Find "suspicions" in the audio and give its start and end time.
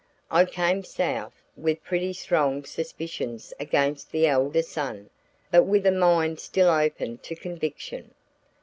2.65-3.53